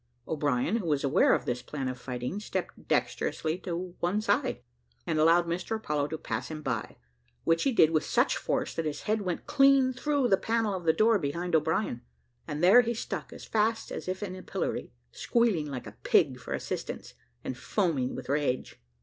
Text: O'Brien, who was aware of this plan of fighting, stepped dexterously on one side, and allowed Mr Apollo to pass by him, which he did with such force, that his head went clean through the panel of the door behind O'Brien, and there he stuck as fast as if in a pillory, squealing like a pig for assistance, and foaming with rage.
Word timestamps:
O'Brien, 0.27 0.77
who 0.77 0.87
was 0.87 1.03
aware 1.03 1.31
of 1.35 1.45
this 1.45 1.61
plan 1.61 1.87
of 1.87 2.01
fighting, 2.01 2.39
stepped 2.39 2.87
dexterously 2.87 3.61
on 3.67 3.93
one 3.99 4.19
side, 4.19 4.63
and 5.05 5.19
allowed 5.19 5.45
Mr 5.45 5.75
Apollo 5.75 6.07
to 6.07 6.17
pass 6.17 6.49
by 6.49 6.81
him, 6.89 6.95
which 7.43 7.61
he 7.65 7.71
did 7.71 7.91
with 7.91 8.03
such 8.03 8.35
force, 8.35 8.73
that 8.73 8.85
his 8.87 9.03
head 9.03 9.21
went 9.21 9.45
clean 9.45 9.93
through 9.93 10.27
the 10.27 10.37
panel 10.37 10.73
of 10.73 10.85
the 10.85 10.91
door 10.91 11.19
behind 11.19 11.55
O'Brien, 11.55 12.01
and 12.47 12.63
there 12.63 12.81
he 12.81 12.95
stuck 12.95 13.31
as 13.31 13.45
fast 13.45 13.91
as 13.91 14.07
if 14.07 14.23
in 14.23 14.35
a 14.35 14.41
pillory, 14.41 14.91
squealing 15.11 15.67
like 15.69 15.85
a 15.85 15.95
pig 16.01 16.39
for 16.39 16.53
assistance, 16.55 17.13
and 17.43 17.55
foaming 17.55 18.15
with 18.15 18.27
rage. 18.27 18.81